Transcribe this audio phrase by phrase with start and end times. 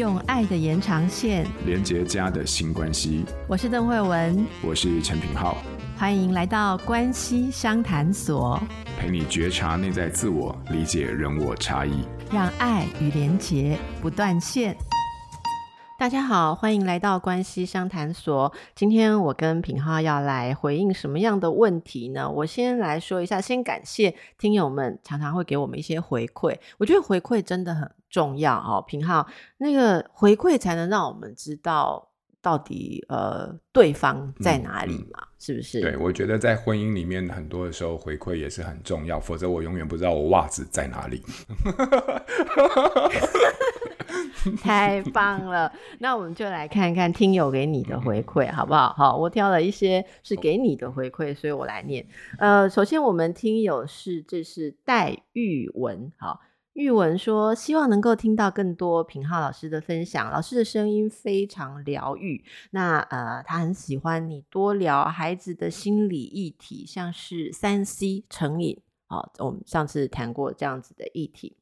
[0.00, 3.22] 用爱的延长线连接家的新关系。
[3.46, 5.58] 我是邓慧文，我是陈品浩，
[5.94, 8.58] 欢迎来到关系商谈所，
[8.98, 12.02] 陪你觉察内在自我，理解人我差异，
[12.32, 14.74] 让爱与连结不断线。
[15.98, 18.50] 大家好，欢迎来到关系商谈所。
[18.74, 22.30] 今天我跟品浩要来回应什么样的问题呢？
[22.30, 28.84] 我先来说一下，先感谢听友们常常会给我们一些回馈，我觉得回馈真的很重要哦。
[28.86, 29.26] 平浩，
[29.58, 32.10] 那个回馈才能让我们知道
[32.42, 35.80] 到底呃对方在哪里嘛，嗯嗯、是不是？
[35.80, 41.22] 对，我觉得在婚姻里面很多的时候回馈也是很重要，否则我永远不知道我袜子在哪里。
[44.62, 48.94] 太棒了，那我们就来看看听友给你的回馈，好不好？
[48.94, 52.06] 好，我挑了一些是给你的回馈，所以我来念。
[52.38, 56.40] 呃，首先我们听友是这是戴玉文，好，
[56.80, 62.42] 玉文说希望能够听到更多品浩老师的分享，老师的声音非常疗愈。
[62.70, 71.54] 那呃，他很喜欢你多聊孩子的心理议题，像是三 C 成瘾，好，我们上次谈过这样子的议题。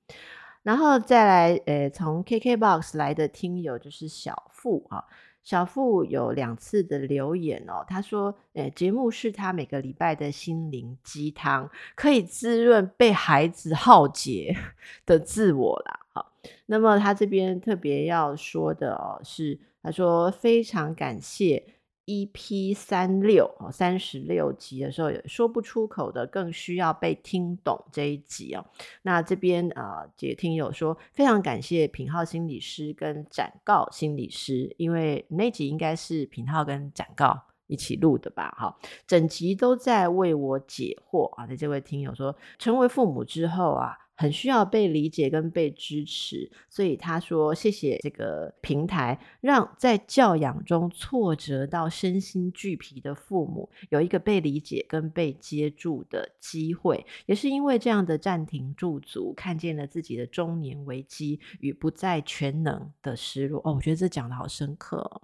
[0.63, 5.03] 然后再来，呃，从 KKBOX 来的听友就是小付啊，
[5.49, 14.55] 小付有两次的留言哦，他说，诶，节目是他每个礼拜的心灵鸡汤，可以滋润被孩子耗竭
[15.07, 16.01] 的自我啦。
[16.13, 16.33] 好，
[16.67, 21.65] 那么他这边特别要说的哦，是他说非常感谢。
[22.09, 28.65] EP 三六哦，三十六集的时候，有说不出口的，更需要被听懂这一集哦。
[29.03, 38.57] 那这边啊，这、呃、听友说非常感谢品浩心理师跟展告心理师，因为那集应该是品浩跟展告一起录的吧？
[38.59, 38.75] 哈，
[39.07, 41.45] 整集都在为我解惑啊。
[41.47, 44.08] 那这位听友说，成为父母之后啊。
[44.19, 57.07] 很需要被理解跟被支持，所以他说：“谢谢这个平台，让在教养中挫折到身心俱疲的父母有一个被理解跟被接住的机会。
[57.27, 63.61] 也是因为这样的暂停驻足，看见了自己的中年危机与不再全能的失落。
[63.65, 65.23] 哦，我觉得这讲得好深刻哦。”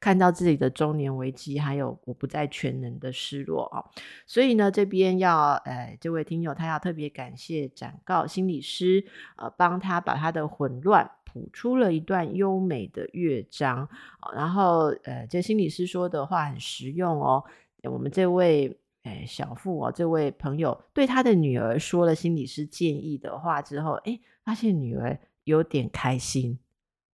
[0.00, 3.84] 看到自己的中年危机，还有我不再全能的失落啊，
[4.26, 9.04] 所以呢，这边要呃，这位听友他要特别感谢展告心理师，
[9.36, 13.88] 呃，帮他把他的混乱谱出了一段优美的乐章，
[14.34, 17.44] 然后呃，这心理师说的话很实用哦。
[17.84, 26.58] 我们这位呃小付哦，这位朋友对他的女儿说了心理师建议的话之后，诶，发现女儿有点开心。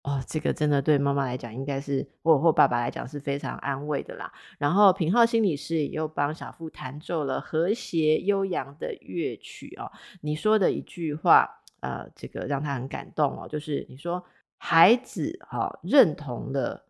[0.03, 4.33] 哦，这个真的对妈妈来讲，应该是或或爸爸来讲是非常安慰的啦。
[4.57, 9.91] 然后品浩心理师也又帮小付弹奏了和谐悠扬的乐曲哦。
[10.21, 14.23] 你说的一句话，呃，这个让他很感动哦，就是你说
[14.57, 16.83] 孩子哈、认同了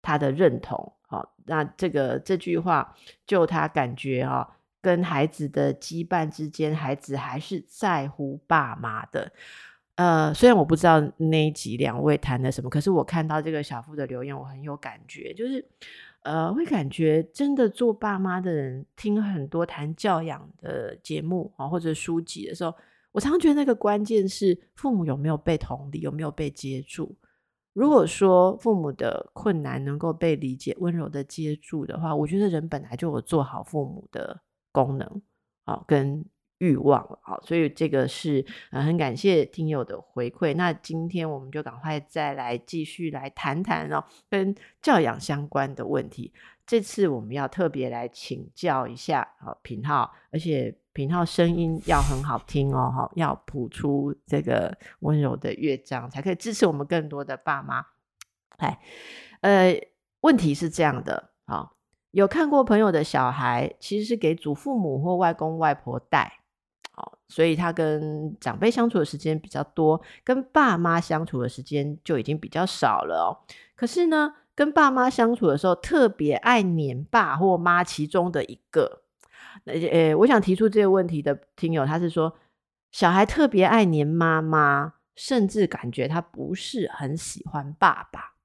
[0.00, 2.96] 他的认同，好、那这个这句话
[3.26, 9.30] 就他感觉哈、跟孩子的羁绊之间，孩子还是在乎爸妈的。
[9.96, 15.64] 呃，虽然我不知道那一集两位谈的什么，可是我看到这个小付的留言，我很有感觉，就是
[16.22, 22.74] 呃，会感觉真的做爸妈的人听很多谈教养的节目啊，或者书籍的时候，
[23.10, 27.16] 我常常觉得那个关键是父母有没有被同理，有没有被接住。
[27.72, 34.42] 如果说父母的困难能够被理解、温柔的接住的话，我觉得人本来就有做好父母的
[34.72, 35.22] 功能
[35.64, 36.22] 啊，跟。
[36.58, 40.54] 欲望了，好，所以这个是呃很感谢听友的回馈。
[40.54, 46.32] 那今天我们就赶快再来继续来谈谈哦，跟教养相关的问题。
[46.66, 57.86] 这次我们要特别来请教一下好，品浩，而且品浩声音要很好听哦，哈，要谱出这个温柔的乐章，才可以支持我们更多的爸妈。
[58.56, 58.80] 哎，
[59.42, 59.78] 呃，
[60.22, 61.76] 问题是这样的，好，
[62.12, 66.40] 有看过朋友的小孩，其实是给祖父母或外公外婆带。
[67.28, 73.28] 所以他跟长辈相处的时间比较多，跟爸妈相处的时间就已经比较少了哦。
[73.74, 79.02] 可是呢，跟爸妈相处的时候，特别爱黏爸或妈其中的一个。
[79.64, 82.32] 呃，我想提出这个问题的听友，他是说，
[82.92, 88.35] 小孩特别爱黏妈妈，甚至感觉他不是很喜欢爸爸。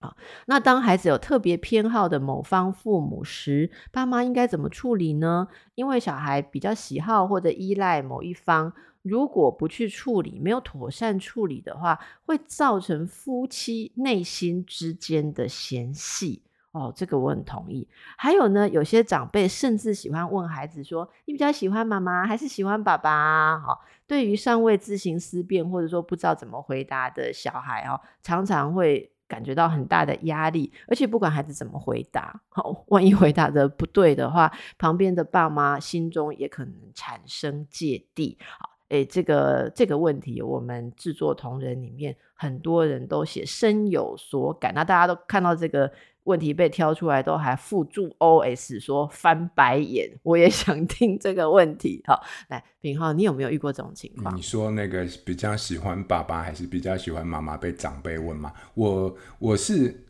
[0.00, 0.14] 啊，
[0.46, 5.48] 那当孩子有特别偏好的某方父母时，爸妈应该怎么处理呢？
[5.74, 8.72] 因为小孩比较喜好或者依赖某一方，
[9.02, 17.88] 如果不去处理，没有妥善处理的话，会造成夫妻内心之间的嫌隙，哦，这个我很同意。
[18.16, 38.38] 还有呢，有些长辈甚至喜欢问孩子说：“你比较喜欢妈妈还是喜欢爸爸？”好，对于尚未自行思辨或者说不知道怎么回答的小孩哦，常常会感觉到很大的压力，而且不管孩子怎么回答，好，万一回答的不对的话，旁边的爸妈心中也可能产生芥蒂。
[38.58, 45.92] 好，诶，这个这个问题，我们制作同仁里面很多人都写深有所感，那大家都看到这个。
[46.28, 52.02] 问题被挑出来，都还附注 OS 说翻白眼，我也 想听这个问题。
[52.06, 54.36] 好，来，品浩，你有没有遇过这种情况？
[54.36, 57.56] 你说那个比较喜欢爸爸还是比较喜欢妈妈？
[57.56, 58.52] 被长辈问吗？
[58.74, 60.06] 我我是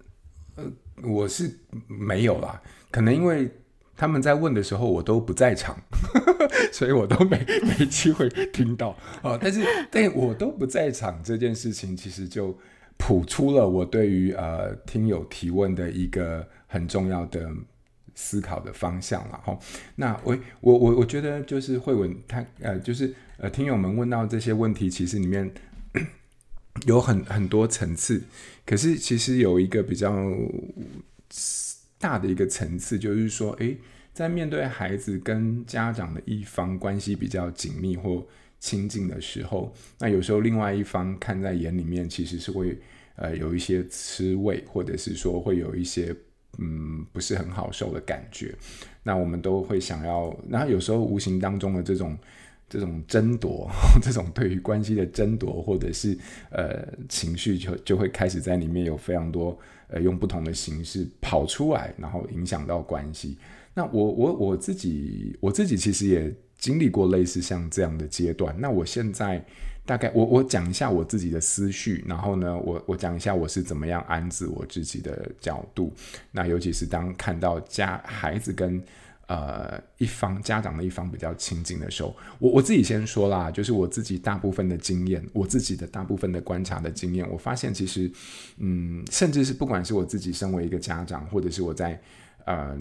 [0.56, 0.64] 呃
[1.04, 1.48] 我是
[1.86, 2.60] 没有啦，
[2.90, 3.48] 可能因为
[3.96, 5.78] 他们在问的时候我都不在场，
[6.72, 9.38] 所以我都没没机会听到啊。
[9.40, 12.58] 但是但我都不在场这件事情，其实就。
[12.98, 17.50] 谱出了我对于呃听友提问的一个很重要的
[18.14, 19.58] 思考的方向了哈。
[19.94, 25.50] 那我我我我觉得就是慧文他呃就是呃听友们问到这些问题，其实里面
[26.86, 28.22] 有很很多层次，
[28.66, 30.12] 可是其实有一个比较
[31.98, 33.76] 大的一个层次，就是说，诶，
[34.12, 38.26] 在面对孩子跟家长的一方关系比较紧密或
[38.60, 42.76] 亲近的时候，那有时候另外一方看在眼里面，其实是会
[43.16, 46.14] 呃有一些吃味，或者是说会有一些
[46.58, 48.54] 嗯不是很好受的感觉。
[49.02, 52.18] 那我们都会想要，然后有时候无形当中的这种
[52.68, 53.70] 这种争夺，
[54.02, 56.18] 这种对于关系的争夺，或者是
[56.50, 59.56] 呃情绪就就会开始在里面有非常多
[59.86, 63.38] 呃用不同的形式跑出来，然后影响到关系。
[63.72, 66.34] 那我我我自己我自己其实也。
[66.58, 69.42] 经历过类似像这样的阶段，那我现在
[69.86, 75.94] 大概我我讲一下我自己的思绪，然后呢，我我讲一下我是怎么样安置我自己的角度。
[76.32, 78.82] 那尤其是当看到家孩子跟
[79.28, 88.10] 呃一方家长的一方比较亲近的时候，我我自己先说啦，就是我自己大部分的经验，我自己的大部分的观察的经验，我发现其实
[88.58, 91.98] 嗯，甚至是不管是我自己身为一个家长，或者是我在
[92.44, 92.76] 呃。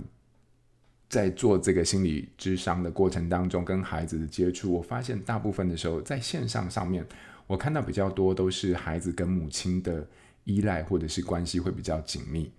[1.10, 7.06] 在做这个心理智商的过程当中，跟孩子的接触，我发现大部分的时候，在线上上面，
[7.48, 10.06] 我看到比较多都是孩子跟母亲的
[10.44, 12.52] 依赖或者是关系会比较紧密。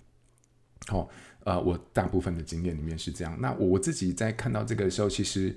[0.86, 1.08] 好、哦，
[1.44, 3.36] 呃，我大部分的经验里面是这样。
[3.38, 5.54] 那我自己在看到这个的时候，其实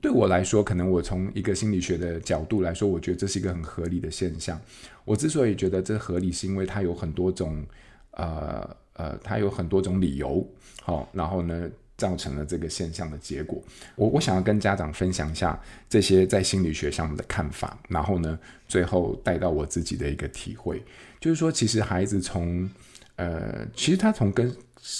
[0.00, 4.60] 对我来说，可能我从一个心理学的角度来说，我觉得这是一个很合理的现象。
[5.04, 7.64] 我之所以觉得这合理，是因为它有很多种，
[8.12, 8.76] 呃。
[8.94, 10.46] 呃，它有很多种理由，
[10.82, 13.62] 好、然后呢，造成了这个现象的结果。
[13.96, 15.58] 我我想要跟家长分享一下
[15.88, 20.82] 这些在心理学上的看法，然后呢，最后带到我自己的一个体会，
[21.18, 22.68] 就是说，其实孩子从
[23.16, 24.54] 呃，其实他从跟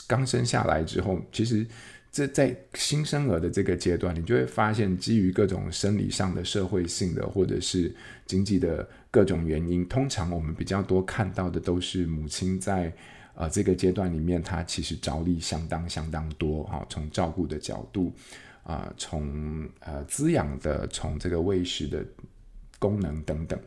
[0.07, 1.67] 刚生下来之后，其实
[2.11, 12.93] 这在新生儿的这个阶段，你就会发现，基于各种生理上的、社会性的，或者是经济的各种原因，通常我们比较多看到的都是母亲在。
[13.33, 18.13] 呃，这个阶段里面，她其实着力相当相当多哈，从照顾的角度，
[18.65, 22.05] 啊、从呃滋养的，从这个喂食的
[22.79, 23.59] 功能等等，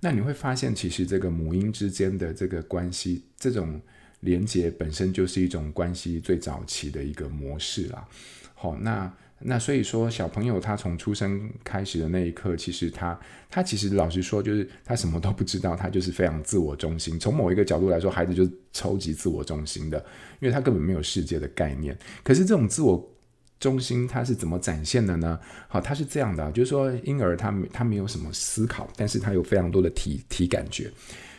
[0.00, 3.80] 那你会发现，其实这个母婴之间的这个关系，这种
[4.20, 8.06] 连接本身就是一种关系最早期的一个模式啦。
[8.54, 9.10] 好，那。
[9.40, 13.18] 那所以说，小朋友他从出生开始的那一刻，其实他
[13.50, 17.18] 他其实老实说，就是他什么都不知道，他就是非常自我中心。
[17.18, 19.98] 从某一个角度来说，孩子就是超级自我中心的，
[20.40, 21.98] 因为他根本没有世界的概念。
[22.22, 23.12] 可是这种自我
[23.60, 25.38] 中心，他是怎么展现的呢？
[25.68, 30.90] 好，他是这样的，就是说婴儿他他没有什么思考，但是他有非常多的体体感觉。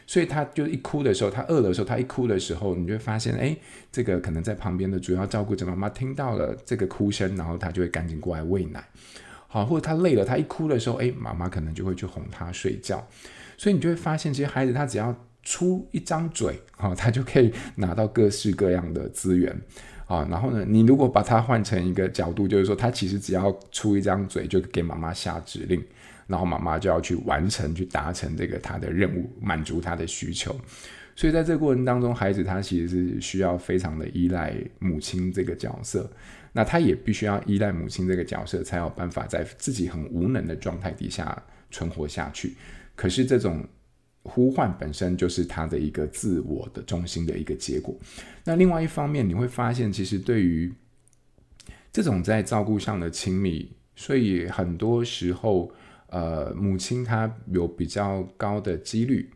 [0.08, 3.58] 所以他就一哭的时候，他饿的时候，他一哭的时候，你就会发现，哎，
[3.92, 8.84] 这个可能在旁边的主要照顾者妈妈听到了这个哭声，然后他就会赶紧过来喂奶，
[9.48, 13.06] 好，或者他累了，他一哭的时候，哎，妈妈可能就会去哄他睡觉。
[13.58, 19.56] 所以你就会发现，其实孩子他只要出一张嘴，啊，他就可以拿到各式各样的资源，
[20.08, 25.84] 啊，然后呢，你如果把它换成一个角度，就是说，他其实只要出一张嘴，就给妈妈下指令。
[26.28, 30.56] 然后妈妈就要去完成、去达成这个他的任务，满足他的需求。
[31.16, 36.12] 所以在这个过程当中，孩子他其实是需要非常的依赖母亲这个角色。
[36.52, 41.42] 那他也必须要依赖母亲这个角色，才有办法在自己很无能的状态底下
[41.72, 42.56] 存活下去。
[42.96, 43.66] 可是这种
[44.24, 47.96] 呼唤本身就是他的一个自我的中心的一个结果。
[48.44, 50.74] 那另外一方面，你会发现，其实对于
[51.94, 55.72] 这种在照顾上的亲密，所以很多时候。
[56.16, 59.30] 呃，母亲她有比较高的几率，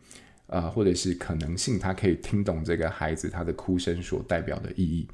[0.46, 5.06] 呃，或者是可能性，她可以听懂这个孩子他的哭声所代表的意义，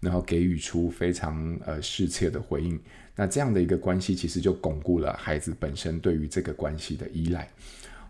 [0.00, 2.78] 然后给予出非常呃适切的回应。
[3.16, 7.48] 那这样的一个关系，其实就巩固了孩子本身对于这个关系的依赖。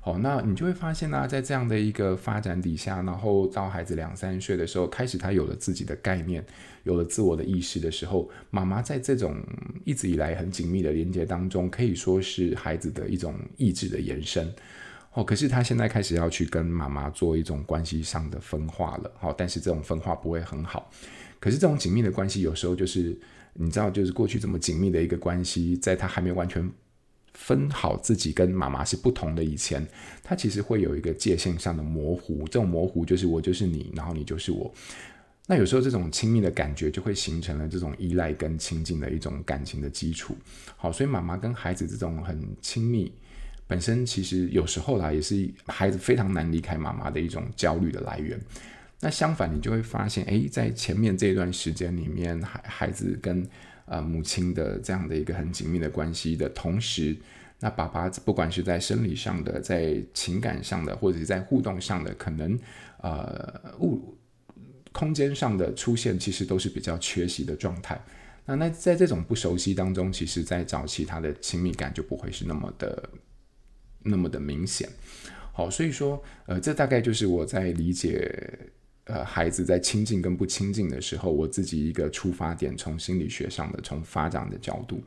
[0.04, 6.44] 哦，那你就会发现呢、在这样的一个发展底下，然后到孩子两三岁的时候，开始他有了自己的概念，
[6.82, 9.42] 有了自我的意识的时候，妈妈在这种
[9.84, 14.52] 一直以来很紧密的连接当中，可以说是孩子的一种意志的延伸。
[15.14, 20.90] 哦，可是他现在开始要去跟妈妈做一种关系上的分化了，好，但是这种分化不会很好。
[21.40, 23.16] 可是这种紧密的关系，有时候就是
[23.54, 26.70] 你知道，就是过去这么紧密的一个关系，在他还没完全
[27.35, 29.87] 分好自己跟妈妈是不同的以前，
[30.23, 32.45] 他其实会有一个界限上的模糊。
[32.47, 34.73] 这种模糊就是我就是你，然后你就是我。
[35.47, 40.35] 那有时候这种亲密的感觉就会形成了这种依赖跟亲近的一种感情的基础。
[40.76, 43.12] 好，所以妈妈跟孩子这种很亲密。
[43.67, 48.41] 本身其实有时候啦，也是孩子非常难离开妈妈的一种焦虑的来源。
[49.00, 53.47] 那相反，你就会发现，诶，在前面这段时间里面，孩孩子跟
[53.87, 57.17] 呃母亲的这样的一个很紧密的关系的同时，
[57.61, 62.59] 那爸爸不管是在生理上的、在情感上的，或者是在互动上的，可能
[62.99, 64.17] 呃物
[64.93, 68.00] 空间上的出现，其实都是比较缺席的状态。
[68.47, 73.09] 那那在这种不熟悉当中，其实在早期他的亲密感就不会是那么的。
[74.07, 74.87] 那么的明显，
[75.50, 78.38] 好，所以说，呃，这大概就是我在理解，
[79.04, 85.02] 呃，孩子在亲近跟不亲近的时候，我自己一个出发点，从心理学上的，从发展的角度。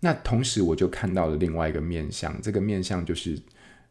[0.00, 3.38] 那同时，我就看到了另外一个面相，这个面相就是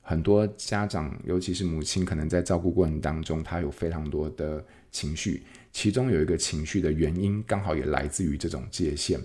[0.01, 9.19] 很多家长，尤其是母亲，可能在照顾过程当中，他有非常多的情绪，其中有一个情绪的原因，刚好也来自于这种界限。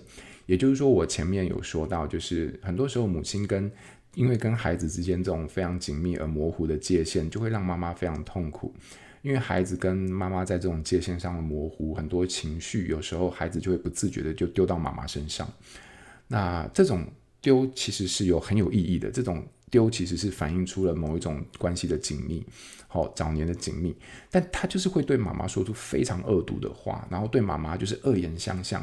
[0.47, 3.71] 也就是说，我前面有说到，就是很多时候母亲跟
[4.15, 8.73] 因为跟孩子之间这种非常紧密而模糊的界限，就会让妈妈非常痛苦。
[9.25, 15.51] 因为孩子跟妈妈在这种界限上的模糊，很多情绪有时候孩子就会不自觉的就丢到妈妈身上。
[16.27, 17.03] 那这种
[17.41, 22.45] 丢其实是有很有意义的，这种丢其实是反映出了某一种关系的紧密，
[22.87, 23.95] 好，早年的紧密。
[24.29, 28.79] 但他就是会对妈妈说出非常恶毒的话，然后对妈妈就是恶言相向，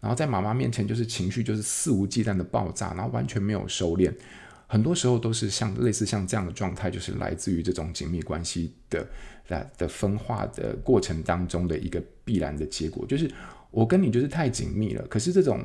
[0.00, 4.14] 然后在妈妈面前就是情绪就是肆无忌惮的爆炸，然后完全没有收敛。
[4.72, 9.04] 很多时候都是像类似像这样的状态，就是来自于这种紧密关系的
[9.48, 13.28] 的的分化的过程当中的一个必然的结果，就是
[13.72, 15.04] 我跟你就是太紧密了。
[15.08, 15.60] 可是这种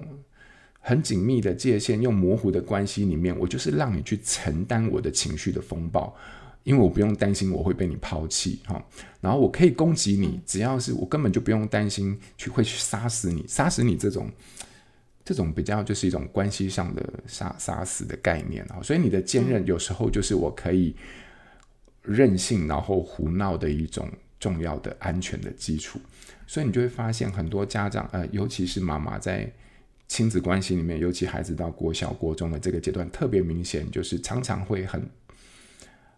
[0.80, 6.12] 很紧密的界限，用模糊的关系里面，我就是让你去承担我的情绪的风暴，
[6.64, 8.84] 因为我不用担心我会被你抛弃哈。
[9.22, 14.28] 然后我可以攻击你，只要是我根本就不用担心去会去杀死你，杀死你这种。
[15.26, 20.96] 这种比较就是一种关系上的杀杀死的概念啊，所以你的坚韧有时候就是我可以
[22.04, 24.08] 任性然后胡闹的一种
[24.40, 26.00] 重要的安全的基础，
[26.46, 29.52] 所以你就会发现很多家长呃，尤其是妈妈在
[30.08, 35.10] 亲子关系里面，尤其孩子到国小国中的这个阶段特别明显，就是常常会很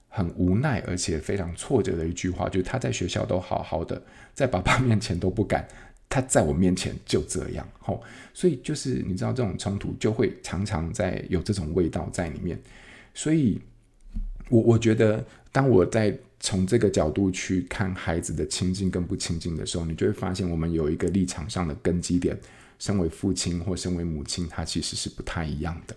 [0.09, 4.01] 很无奈而且非常挫折的一句话，就是他在学校都好好的，
[4.33, 5.65] 在爸爸面前都不敢。
[6.09, 8.01] 他在我面前就这样，吼，
[8.33, 12.57] 所以就是你知道这种冲突就会常常在有这种味道在里面，
[13.13, 13.59] 所以
[14.49, 22.39] 我我觉得当我在从这个角度去看孩子的亲近跟不亲近的时候，你就会发现我们有一个立场上的根基点，
[22.79, 25.95] 身为父亲或身为母亲，他其实是不太一样的。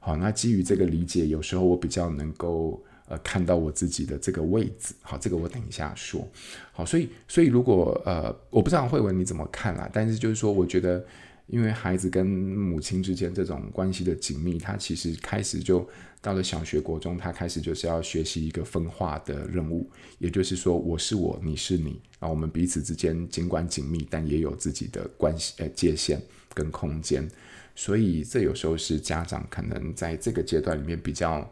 [0.00, 2.82] 好，那基于这个理解，有时候我比较能够。
[3.06, 6.26] 呃，看到我自己的这个位置，好，这个我等一下说，
[6.72, 11.04] 好，所以，所以如果呃，我不知道慧文你怎么看啦，但是就是说，我觉得，
[11.48, 15.86] 因为孩子跟母亲之间这种关系的紧密，他其实开始就
[16.22, 19.86] 到了小学、国中，他开始就是要学习一个分化的任务，
[20.18, 26.18] 也就是说，我是我，你是你，啊，我们彼此之间尽管紧密，但也有自己的关系呃界限
[26.54, 27.28] 跟空间，
[27.74, 31.46] 所以这有时候是家长可能在这个阶段里面比较。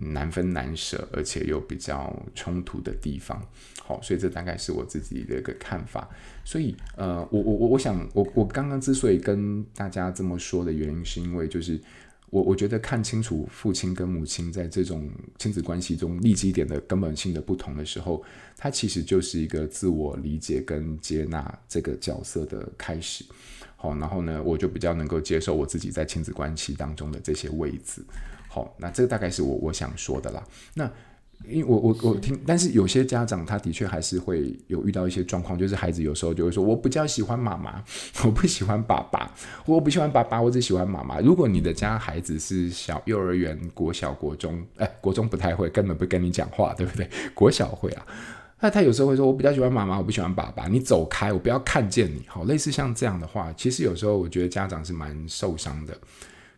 [0.00, 3.42] 难分难舍，而且又比较冲突的地方，
[3.82, 6.08] 好，所以这大概是我自己的一个看法。
[6.44, 11.80] 所以，呃，我我我我想，我我刚刚之所以跟大家这么说的原因，是因为就是
[12.30, 18.22] 我我觉得看清楚父亲跟母亲在这种亲子关系中立基点的根本性的不同的时候，
[18.56, 23.24] 它其实就是一个自我理解跟接纳这个角色的开始。
[23.76, 28.02] 好，然后呢，我就比较能够接受我自己在亲子关系当中的这些位置。
[28.58, 30.42] 好，那这个大概是我我想说的啦。
[30.74, 30.90] 那
[31.46, 37.80] 因为我我我听，但是有些家长他的确还是会有遇到一些状况，就是孩子有时候就会说，我比较喜欢妈妈，
[38.24, 39.30] 我不喜欢爸爸，
[39.64, 41.20] 我不喜欢爸爸，我只喜欢妈妈。
[41.20, 47.08] 如果你的家孩子是小幼儿园、国小、国中，哎，国中不太会，根本不跟你讲话，对不对？
[47.34, 48.04] 国小会啊，
[48.58, 52.24] 那他有时候会说，我比较喜欢妈妈，我不喜欢爸爸，你走开，我不要看见你。
[52.26, 55.96] 好，类似像这样的话，其实有时候我觉得家长是蛮受伤的。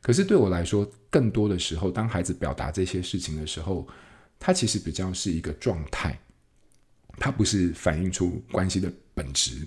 [0.03, 3.87] 可是对我来说，更多的时候，当孩子表达这些事情的时候，
[4.39, 6.19] 他其实比较是一个状态，
[7.19, 9.67] 他不是反映出关系的本质。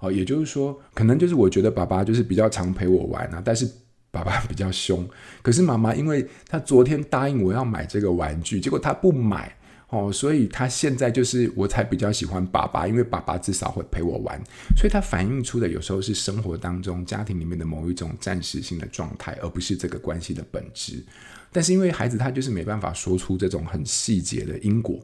[0.00, 3.68] 哦，也就是说，可能就是我觉得爸爸就是比较常陪我玩啊，但是
[4.10, 5.08] 爸爸比较凶。
[5.42, 9.57] 可是妈妈，因为她昨天答应我要买这个玩具，结果她不买。
[9.90, 14.38] 哦，所以他现在就是我才比较喜欢爸爸，因为爸爸至少会陪我玩，
[14.76, 21.02] 所以他反映出的有时候是生活当中家庭里面的某一种暂时性的状态，而不是这个关系的本质。
[21.50, 25.00] 但是因为孩子他就是没办法说出这种很细节的因果，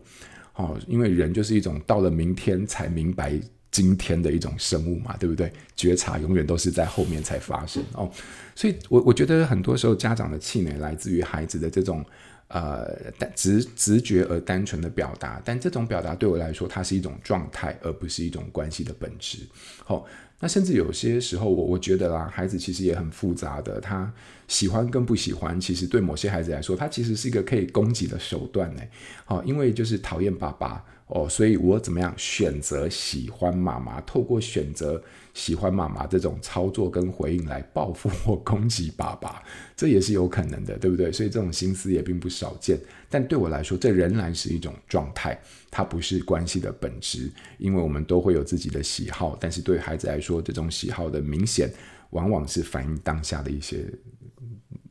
[0.56, 5.50] 哦，因为人就是一种到了明天才明白今天的一种生物嘛，对不对？
[5.74, 8.10] 觉察永远都是在后面才发生哦，
[8.54, 12.04] 所以我我觉得很多时候家长的气馁来自于孩子的这种。
[12.54, 12.88] 呃，
[13.34, 19.38] 直直觉而单纯的表达，但这种表达对我来说，它是一种状态，而不是一种关系的本质。
[19.84, 20.06] 好、
[20.38, 24.08] 那甚至有些时候我，我觉得啦，孩子其实也很复杂的，他
[24.46, 28.82] 喜欢跟不喜欢，其实对某些孩子来说，他其实是一个可以攻击的手段呢。
[29.24, 35.02] 好、哦，因为就是讨厌爸爸哦，所以我怎么样选择喜欢妈妈，透过选择。
[35.34, 39.42] 喜欢妈妈这种操作跟回应来报复或攻击爸爸，
[39.74, 41.10] 这也是有可能的，对不对？
[41.10, 42.78] 所以这种心思也并不少见。
[43.10, 45.36] 但对我来说，这仍然是一种状态，
[45.72, 47.32] 它不是关系的本质。
[47.58, 51.68] 因为我们都会有自己的喜好，但是对孩子来说，这种喜好的明显，
[52.10, 53.92] 往往是反映当下的一些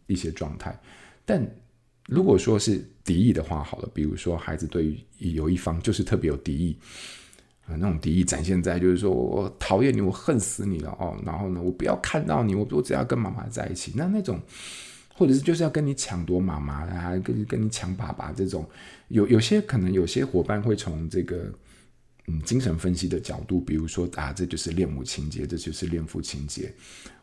[0.08, 0.78] 一些状态。
[1.24, 1.50] 但
[2.08, 6.78] 如果说是敌意的话，好了，比如说孩子对于有一方就是特别有敌意。
[7.66, 11.18] 啊，那种敌意展现在就是说我讨厌你，我恨死你了哦。
[11.26, 13.94] 然后呢，我不要看到你，我我只要跟妈妈在一起。
[13.96, 14.38] 那那种，
[15.16, 18.70] 或者是就是要跟你抢夺妈妈啊，跟跟你抢爸爸这种，
[19.08, 21.50] 有有些可能有些伙伴会从这个
[22.28, 26.70] 嗯精神分析的角度，比如说啊，这就是恋母情结，这就是恋父情结。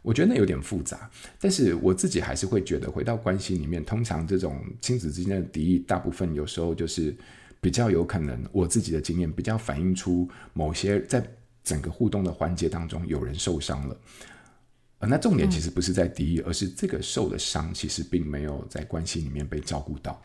[0.02, 7.14] 我觉得那有点复杂，但是我自己还是会觉得，回到关系里面，通常这种亲子之间的敌意，大部分有时候就是。
[7.62, 11.22] 比较有可能，我自己的经验比较反映出某些在
[11.62, 14.00] 整个互动的环节当中有人受伤了，
[15.00, 20.18] 呃，那重点其实不是在敌意，而是这个受的伤其实并没有在关系里面被照顾到，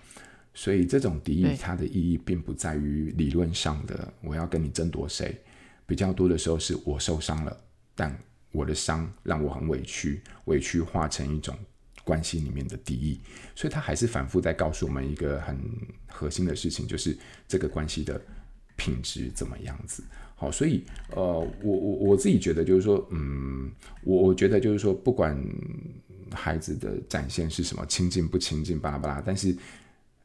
[0.53, 5.37] 所以这种敌意它的意义并不在于理论上的我要跟你争夺谁，
[5.85, 7.57] 比较多的时候是我受伤了，
[7.93, 8.17] 但
[8.55, 11.55] 我的伤让我很委屈，委屈化成一种。
[12.03, 13.19] 关系里面的敌意，
[13.55, 15.59] 所以他还是反复在告诉我们一个很
[16.05, 18.21] 核心的事情，就是这个关系的
[18.75, 20.03] 品质怎么样子。
[20.35, 21.23] 好，所以呃，
[21.63, 23.71] 我我我自己觉得就是说，嗯，
[24.03, 25.35] 我我觉得就是说，不管
[26.31, 29.57] 孩子的展现是什么，亲近不亲近，巴拉巴拉，但是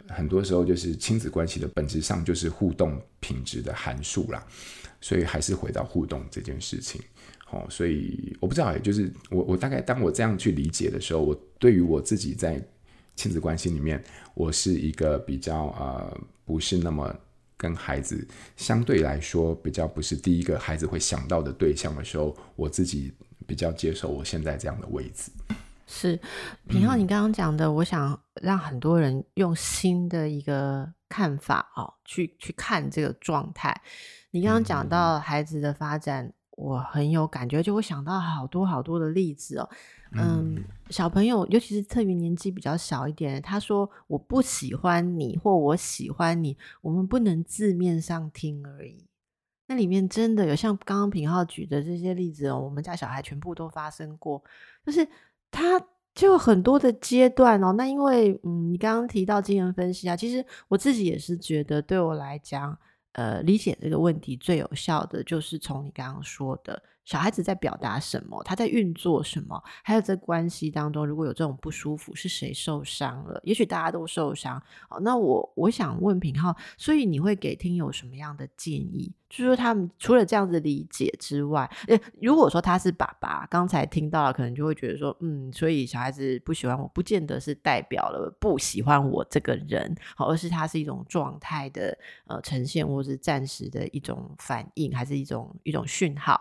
[0.07, 4.47] 很多时候就是亲子关系的本质上就是互动品质的函数啦，
[5.01, 7.01] 所以还是回到互动这件事情。
[7.53, 12.63] 哦，所以我不知道，也就是我我大概当我这样去理解的时候，我对于我自己在
[13.17, 14.01] 亲子关系里面，
[14.35, 17.13] 我是一个比较呃不是那么
[17.57, 18.25] 跟孩子
[18.57, 23.13] 相对来说比较不是第一个孩子会想到的对象的时候，我自己
[23.49, 25.33] 比较接受我现在这样的位置。
[25.89, 26.17] 是
[26.69, 33.75] 平浩，你刚刚讲的，我想让很多人用新的一个看法哦，去去看这个状态。
[34.31, 36.33] 你刚刚讲到孩子的发展。
[36.61, 39.69] 我很有感觉，就会想到好多好多的例子哦。
[40.13, 49.07] 嗯，嗯，小朋友，尤其是特别年纪比较小一点，他说我不喜欢你，或我喜欢你，我们不能字面上听而已。
[49.69, 54.43] 那里面真的有像刚刚平浩举的这些例子哦，我们家小孩全部都发生过，
[54.85, 55.09] 就是
[55.51, 55.83] 他
[56.15, 57.73] 就很多的阶段哦。
[57.73, 62.77] 那因为嗯，你刚刚提到精神分析啊，其实我自己也是觉得，对我来讲。
[63.13, 66.83] 呃，理解这个问题最有效的就是从你刚刚说的。
[67.11, 68.41] 小孩子在表达什么？
[68.45, 69.61] 他在运作什么？
[69.83, 73.41] 还有在关系当中，如果有这种不舒服，是谁受伤了？
[73.43, 74.63] 也许大家都受伤。
[74.89, 79.13] 好，那我我想问品浩，所以你会给听友什么样的建议？
[79.29, 96.41] 就是说，他们除了这样子理解之外，诶，如果说他是爸爸，刚才听到了，可能就会觉得说，嗯，所以小孩子不喜欢我，不见得是代表了不喜欢我这个人，好，而是他是一种状态的呃呈现，或是暂时的一种反应，还是一种一种讯号。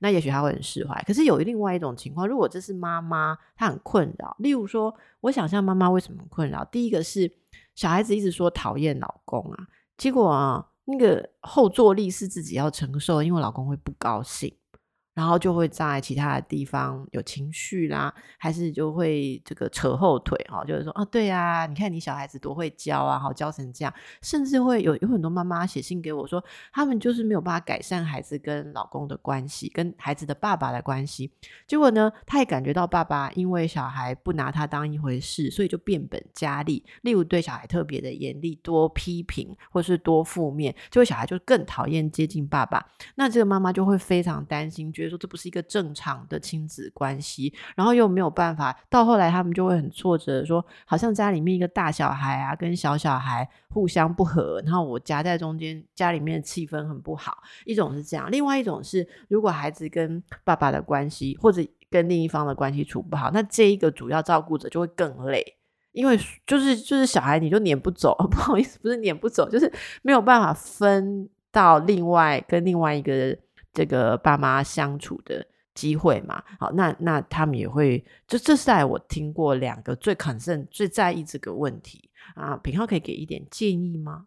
[0.00, 4.34] 那也许他会很释怀，可是有另外一种情况，如果这是妈妈，她很困扰。
[4.38, 6.64] 例如说，我想象妈妈为什么困扰？
[6.64, 7.30] 第一个是
[7.74, 14.52] 小孩子一直说讨厌老公啊，结果啊，那个后坐力是自己要承受，因为老公会不高兴。
[15.20, 31.30] 然后就会在其他的地方有情绪啦，还是就会这个扯后腿哈，就是说啊，对啊，你看你小孩子多会教啊，好教成这样，甚至会有有很多妈妈写信给我说，他们就是没有办法改善孩子跟老公的关系，跟孩子的爸爸的关系。
[31.66, 42.86] 结果呢，他也感觉到爸爸因为小孩不拿他当一回事，所以就变本加厉，例如对小孩特别的严厉，多批评或是多负面，结果小孩就更讨厌接近爸爸。
[43.16, 57.42] 那这个妈妈就会非常担心，觉得说这不是一个正常的亲子关系，然后又没有办法，到后来他们就会很挫折，说好像家里面一个大小孩啊，跟小小孩互相不合，然后我夹在中间，家里面的气氛很不好。
[57.66, 65.44] 一种是这样，另外一种是，如果孩子跟爸爸的关系或者跟另一方的关系处不好，那这一个主要照顾者就会更累，
[65.92, 73.36] 因为就是就是小孩你就撵不走， 不好意思，不是撵不走，就是没有办法分到另外跟另外一个。
[73.72, 84.26] 这个爸妈相处的机会嘛，好，那那他们也会，就这是在我听过两个最 concern 最在意这个问题啊，品浩可以给一点建议吗？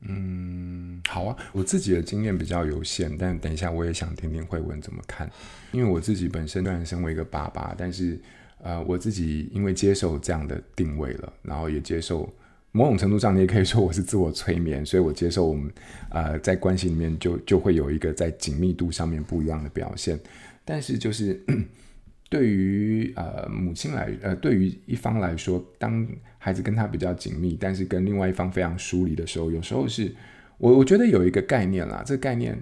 [0.00, 5.30] 嗯，好啊，我自己的经验比较有限，但等一下我也想听听慧文怎么看，
[5.72, 8.20] 因为我自己本身虽然身为一个爸爸，但是
[8.58, 12.32] 呃，我自己因为接受这样的定位了，然后也接受。
[12.70, 15.72] 某种程度上，你也可以说我是自我催眠，所以我接受我们，
[16.10, 20.20] 呃，在关系里面就就会有一个在紧密度上面不一样的表现。
[20.64, 21.42] 但是，就是
[22.28, 30.14] 对于呃母亲来，呃，对于一方来说，当孩子跟他比较紧密，但是跟另外一方非常疏离的时候，有时候是
[30.58, 32.56] 我我觉得有一个概念啦，这个概念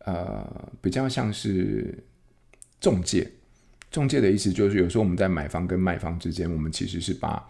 [0.00, 1.98] 呃比较像是
[2.78, 3.26] 中介。
[3.90, 7.42] 中介的意思就是，有时候我们在买方跟卖方之间，我们其实是把。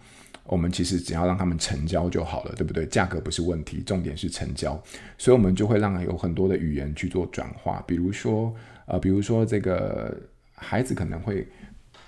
[0.47, 2.85] 我们其实只要让他们成交就好了，对不对？
[2.85, 4.81] 价格不是问题，重点是成交。
[5.17, 7.83] 所以，我们就会让有很多的语言去做转化。
[7.85, 8.53] 比如说，
[8.85, 10.17] 呃，比如说这个
[10.55, 11.45] 孩子可能会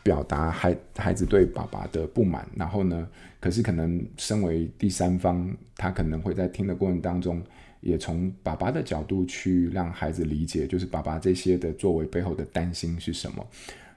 [0.02, 3.08] 表达孩孩子对爸爸的不满，然后呢，
[3.39, 7.43] 可是可能身为第三方，他可能会在听的过程当中，
[7.82, 13.45] 也从爸爸的角度去让孩子理解，就是爸爸这些的作为背后的担心是什么。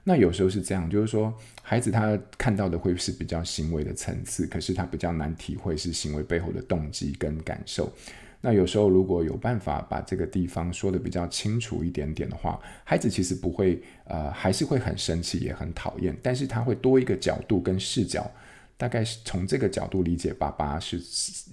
[0.05, 7.89] 那有时候是这样，就是说，孩子他看到的会是比较行为的层次，可是他比较难体会是行为背后的动机跟感受。
[8.41, 18.29] 那有时候如果有办法把这个地方说得比较清楚一点点的话，孩子其实不会，呃，还是会很生气，也很讨厌，但是他会多一个角度跟视角，
[18.75, 21.01] 大概是从这个角度理解爸爸是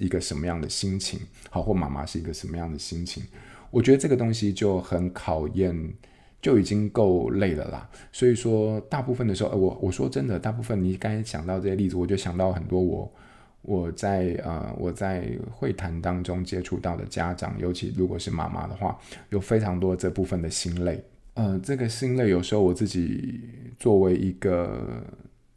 [0.00, 3.22] 一个什么样的心情，好，或妈妈是一个什么样的心情。
[3.70, 5.94] 我觉得这个东西就很考验。
[6.40, 13.12] 就已经够累了啦，所以说大部分的时候，呃、我我说真的，大部分你刚才想到这些例子，我就想到很多我
[13.60, 18.98] 我在呃我在会谈当中接触到的家长，尤其如果是妈妈的话，
[19.28, 21.04] 有非常多这部分的心累。
[21.34, 23.40] 呃，这个心累有时候我自己
[23.78, 25.04] 作为一个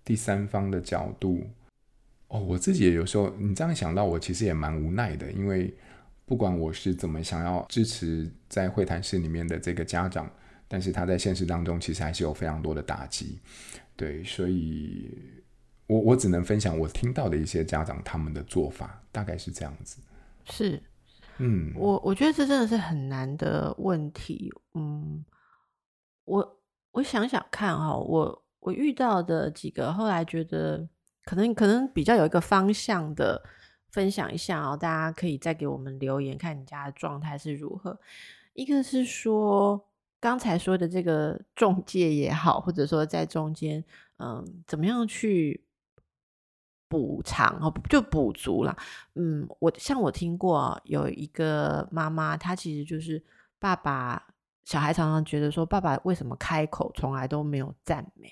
[0.03, 1.41] 第三方的角度，
[2.27, 5.73] 哦，我自己也有时候你这样想到，我其实也蛮无奈的，因为
[6.25, 10.29] 不管我是怎么想要支持在会谈室里面的这个家长。
[10.73, 13.39] 但是他在现实当中其实还是有非常多的打击，
[13.95, 15.15] 对，所以
[15.85, 20.01] 我我只能分享我听到的一些家长他们的做法，大概是这样子。
[20.45, 20.81] 是，
[21.37, 24.51] 嗯，我我觉得这真的是很难的问题。
[24.73, 25.23] 嗯，
[26.25, 26.59] 我
[26.93, 30.89] 我想想看哈，我我遇到的几个后来觉得
[31.23, 33.39] 可能可能比较有一个方向的
[33.91, 37.99] 分享一下哦，大家可以再给我们留言，看你家的状态是如何。
[38.53, 39.87] 一个是说。
[40.23, 43.83] 刚才说的这个中介也好，或者说在中间，
[44.19, 45.65] 嗯，怎么样去
[46.87, 48.73] 补偿哦，就补足了。
[49.15, 53.21] 嗯，我像我听过有一个妈妈，她其实就是
[53.59, 54.33] 爸爸，
[54.63, 58.31] 小孩常常觉得说，爸爸为什么开口从来都没有赞美？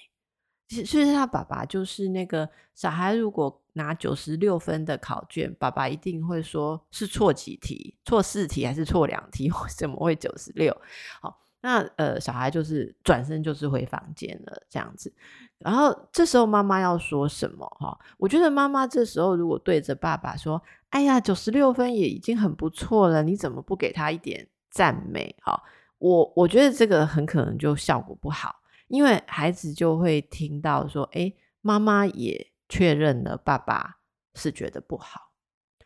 [0.70, 9.52] 其实，其实他爸爸就是那个小孩，如果拿九十六分的考卷，爸爸一定会说是错几题，错四题还是错两题？
[9.52, 10.74] 为什么会九十六？
[11.20, 11.42] 好。
[11.62, 15.14] 那呃，小孩就是转身就是回房间了，这样子。
[15.60, 17.66] 然后这时候妈妈要说什么？
[17.80, 25.62] 哈，我觉得妈妈这时候如果对着爸爸说：“哎呀，九十六分也已经很不错了，你怎么不给他一点赞美？”哈，
[26.00, 28.56] 我我觉得这个很可能就效果不好，
[28.88, 33.98] 因为孩子就会听到说：“哎，妈妈也确认了爸爸
[34.34, 35.32] 是觉得不好。”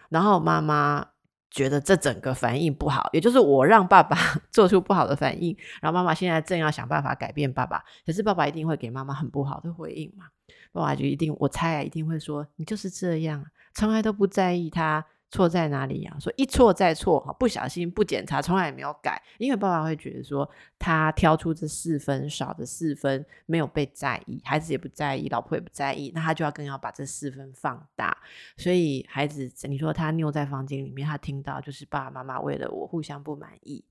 [0.08, 1.15] 然后妈妈。
[1.56, 4.18] 觉得这整个反应不好，也就是我让爸爸
[4.52, 10.26] 做出不好的反应，然后妈妈现在正要想办法改变爸爸，可是爸爸一定会给妈妈很不好的回应嘛？
[10.74, 16.16] 爸爸就一定，我猜啊，一定会说你就是这样，从来都不在意他错在哪里呀？
[16.20, 28.16] 说一错再错，哈，不小心不检查，从来也没有改，因为爸爸会觉得说他挑出这四分少的四分没有被在意，孩子也不在意，老婆也不在意，那他就要更要把这四分放大。
[28.58, 33.84] 所以孩子，你说他卧在房间里面，他听到就是爸爸妈妈为了我互相不满意，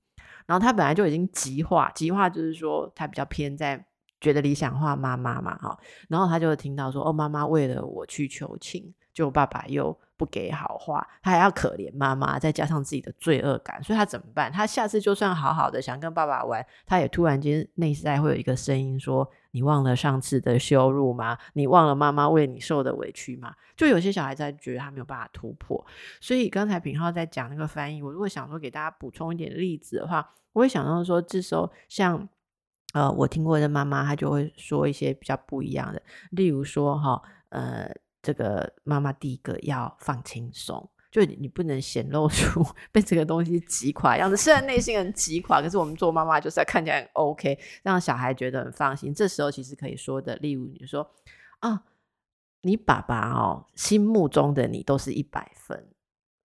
[0.45, 3.85] 然后他本来就已经极化，极化就是说他比较偏在。
[4.21, 14.51] 觉得理想化妈妈嘛，哈，然后他就听到说，哦，妈妈为了我去求情，就爸爸又不给好话，他还要可怜妈妈，再加上自己的罪恶感，所以他怎么办？
[14.51, 21.37] 他下次就算好好的想跟爸爸玩，他也突然间内在会有一个声音说：“你忘了上次的羞辱吗？
[21.53, 25.83] 你忘了妈妈为你受的委屈吗？”就有些小孩在觉得他没有办法突破，
[26.19, 32.27] 所以刚才品浩在讲那个翻译，我如果想说给大家补充一点例子的话，我会想到说，这时候像。
[32.93, 37.93] 呃，我听过的妈妈，她就会说一些比较不一样的，例如说哈，呃，
[38.25, 49.13] 这个妈妈第一个要放轻松，就你不能显露出 被这个东西击垮样子，虽然内心很击垮，可是我们做妈妈就是要看起来很 OK，让小孩觉得很放心。
[49.13, 51.07] 这时候其实可以说的，例如你说
[51.59, 51.83] 啊，
[52.61, 55.87] 你爸爸哦，心目中的你都是一百分。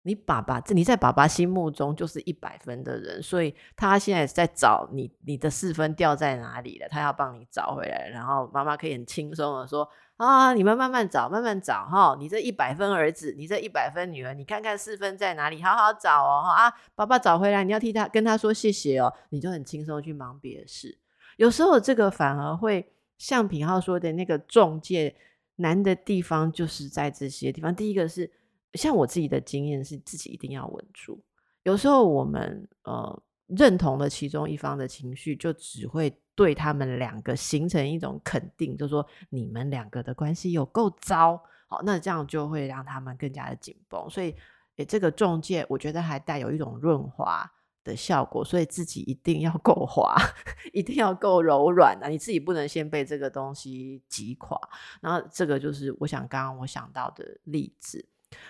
[0.04, 6.88] 你爸爸，你在爸爸心目中就是一百分的人，所以他现在在找你，你的四分掉在哪里了？
[6.88, 9.88] 他要帮你找回来，然后妈妈可以很轻松的说
[10.24, 20.98] ：“啊，你们慢慢找，慢慢找哈，你这一百分儿子，你这一百分女儿，你看看四分在哪里，好好找哦哈啊，爸爸找回来，你要替他跟他说谢谢哦，你就很轻松去忙别的事。
[21.36, 25.16] 有时候这个反而会像品浩说的那个中介
[25.56, 27.74] 难的地方，就是在这些地方。
[27.74, 28.30] 第一个是。
[28.74, 31.22] 像我自己的经验是，自己一定要稳住。
[31.62, 41.42] 有时候我们呃认同了其中一方的情绪，就只会对他们两个形成一种肯定，就说你们两个的关系有够糟。
[41.68, 44.08] 好，那这样就会让他们更加的紧绷。
[44.10, 44.34] 所以，
[44.76, 47.50] 诶，这个中介我觉得还带有一种润滑
[47.82, 48.44] 的效果。
[48.44, 50.14] 所以自己一定要够滑，
[50.72, 52.08] 一定要够柔软啊！
[52.08, 54.58] 你自己不能先被这个东西击垮。
[55.00, 58.06] 然后，这个就是我想刚刚我想到的例子。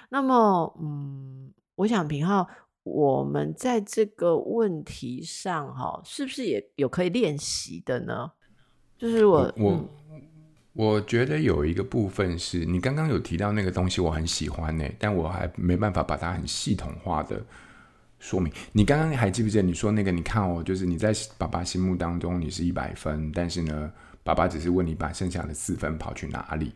[0.08, 2.46] 那么，嗯，我想品皓，
[2.82, 8.30] 我们在这个问题上，哈，是不是也有可以练习的呢？
[8.98, 9.72] 就是我，我，
[10.10, 10.22] 嗯、
[10.72, 17.40] 我觉得有一个部分是你刚刚有提到那个东西，我很喜欢呢，但我还没办法把它很系统化的
[18.18, 18.52] 说明。
[18.72, 20.10] 你刚刚还记不记得你说那个？
[20.10, 23.92] 你看哦，就是你在爸爸心目当中你是一百分，但是呢，
[24.22, 26.72] 爸爸只是问你把剩下的四分跑去哪里？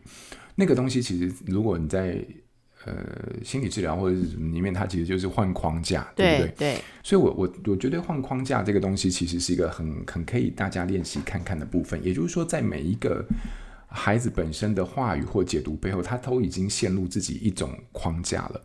[0.55, 2.25] 那个东西其实，如果你在
[2.85, 2.93] 呃，
[3.43, 6.73] 心理治疗或者是什么里面，它其实就是换框架，对，对不对？
[6.75, 6.81] 对。
[7.03, 12.01] 所以我，我我我觉得换框架这个东西，其实是一个很很可以大家练习看看的部分。
[12.01, 13.25] 也就是说，在每一个
[13.89, 18.61] 孩子本身的话语或解读背后，他都已经陷入自己一种框架了。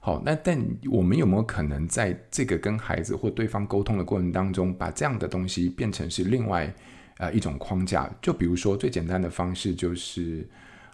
[0.00, 6.70] 好，那但我们有没有可能在这个跟孩子或对方沟通的过程当中，把这样的东西变成是另外
[7.16, 8.10] 呃一种框架？
[8.20, 10.46] 就比如说，最简单的方式就是。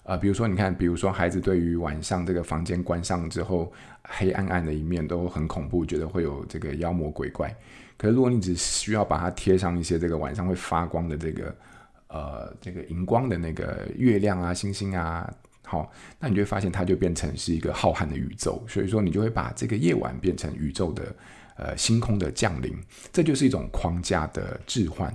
[0.08, 3.70] 呃，比如说，你看，比如说，孩子对于晚上这个房间关上之后，
[4.04, 7.54] 黑暗暗的一面都很恐怖，觉得会有这个妖魔鬼怪。
[7.98, 11.54] 可是，如果你只需要把它贴上一些这个晚上会发光的这个
[12.06, 15.30] 呃这个荧光的那个月亮啊、星星啊，
[15.62, 18.64] 好，那你就会发现它就变成是一个浩瀚的宇宙。
[18.66, 21.14] 所以说，你就会把这个夜晚变成宇宙的
[21.56, 22.74] 呃星空的降临，
[23.12, 25.14] 这就是一种框架的置换。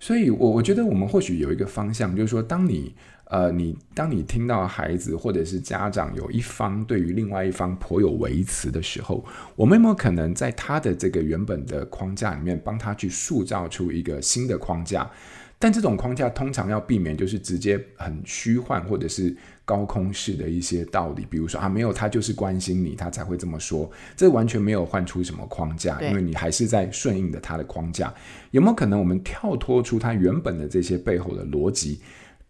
[0.00, 2.92] 所以我我觉得我们或许有一个方向，就是说，当你
[3.24, 9.24] 呃，你当你听到孩子或者是家长有一方对于另外一方颇有微词的时候，
[9.56, 15.10] 我们有没有可能在他的这个原本的框架里面帮他去塑造出一个新的框架？
[15.58, 19.34] 但这种框架通常要避免就是直接很虚幻或者是
[19.64, 28.12] 高空式的一些道理，比如说啊，没有他就是关心你，他才会这么说，这完全没有换出什么框架，因为你还是在顺应的他的框架。
[28.50, 32.00] 有没有可能我们跳脱出他原本的这些背后的逻辑？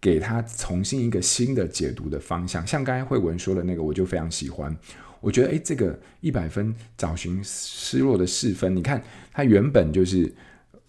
[0.05, 4.77] 给他重新一个新的解读的方向，像刚才慧文说的那个，我就非常喜欢。
[5.23, 10.31] 我觉得，诶，这个一百分找寻失落的四分，你看他原本就是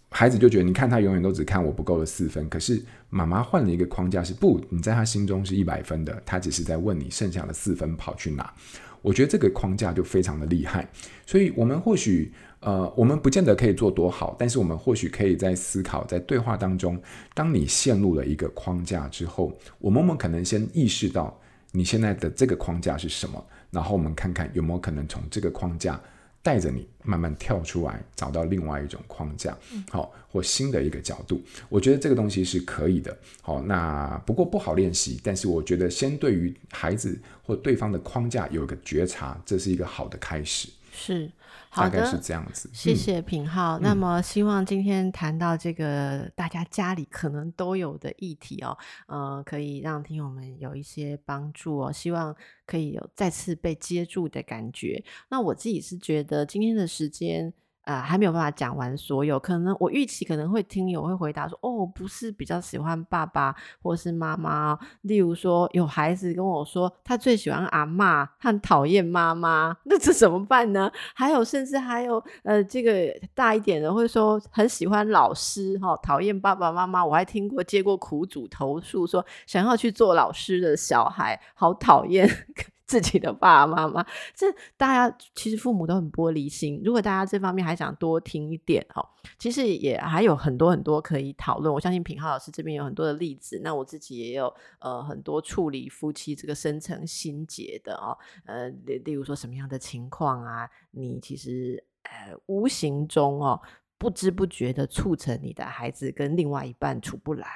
[0.10, 8.54] 孩子就觉得，你看他永远都只看我不够的四分，可是妈妈换了一个框架是，是不，你在他心中是一百分的，他只是在问你剩下的四分跑去哪。
[9.02, 10.86] 我觉得这个框架就非常的厉害，
[11.26, 12.34] 所以我们或许。
[12.66, 17.00] 呃，我们不见得可以做多好，但是我们或许可以在思考，在对话当中，
[17.36, 21.40] 当你陷入了一个框架之后，我们我们可能先意识到
[21.72, 26.02] 你现在的这个框架是什么，然后我们看看有没有可能从这个框架
[26.42, 29.56] 带着你慢慢跳出来，找到另外一种框架，
[29.92, 31.40] 好，或新的一个角度。
[31.70, 33.16] 我觉得这个东西是可以的。
[33.44, 40.68] 好，那不过不好练习，但是我觉得先对于孩子或对方的框架有一个觉察，这是一个好的开始。
[40.96, 41.32] 是。
[41.70, 42.70] 好的，是这样子。
[42.74, 43.78] 谢谢品浩。
[43.78, 48.78] 嗯、那么，希望今天谈到这个大家家里可能都有的议题哦，
[49.08, 51.92] 呃，可以让听友们有一些帮助哦。
[51.92, 52.34] 希望
[52.66, 55.04] 可以有再次被接住的感觉。
[55.30, 57.54] 那我自己是觉得今天的时间。
[57.86, 70.92] 啊、呃，还没有办法讲完所有，可能我预期可能会听友会回答说，哦，不是比较喜欢爸爸或是妈妈，例如说有孩子跟我说他最喜欢阿嬷，他很讨厌妈妈，那这怎么办呢？
[71.14, 77.06] 还有甚至还有呃，这个大一点的会说很喜欢老师哈，讨厌爸爸妈妈。
[77.06, 82.28] 我还听过接过苦主投诉说，想要去做老师的小孩好讨厌。
[82.88, 84.46] 自己的爸爸妈妈，这
[84.78, 86.82] 大家其实父母都很玻璃心。
[86.84, 89.08] 如果大家这方面还想多听一点哦，
[89.40, 91.74] 其实也还有很多很多可以讨论。
[91.74, 98.70] 我相信品浩老师这边有很多的例子，那我自己也有呃很多处理夫妻这个深层心结的哦，呃，
[99.04, 103.60] 例如说什么样的情况啊，你其实呃无形中哦
[103.98, 107.48] 不知不觉的促成你的孩子跟另外一半处不来。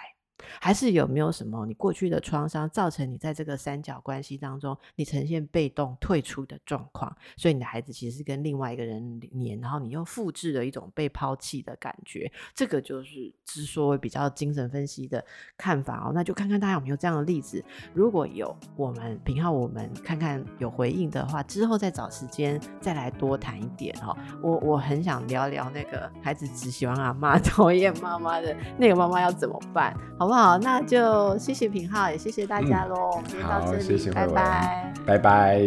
[0.59, 15.23] 还是有没有什么你过去的创伤造成你在这个三角关系当中，你呈现被动退出的状况，所以你的孩子其实是跟另外一个人黏，然后你又复制了一种被抛弃的感觉，这个就是之所以比较精神分析的
[15.57, 16.11] 看法哦。
[16.13, 17.61] 那就看看大家有没有这样的例子，
[17.93, 24.15] 如果有，我们品皓我们看看有回应的话，之后再找时间再来多谈一点哦。
[24.41, 30.28] 我我很想聊聊那个孩子只喜欢阿妈讨厌妈妈的那个妈妈要怎么办，好。
[30.29, 30.57] 好不好？
[30.59, 32.95] 那就谢谢平浩，也谢谢大家喽。
[32.95, 35.59] 嗯、我们今天到这里，谢谢拜拜，拜拜。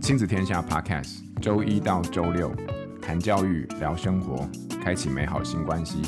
[0.00, 2.50] 亲子天下 Podcast，周一到周六
[3.02, 4.48] 谈教育、聊生活，
[4.82, 6.00] 开启美好新关系。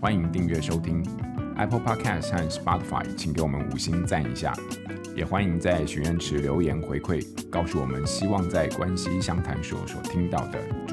[0.00, 1.04] 欢迎订阅收听
[1.56, 4.54] Apple Podcast 和 Spotify，请给我们五星赞一下。
[5.16, 10.87] 也欢迎在许愿池留言回馈，告诉我们希望在关系相谈所所听到的主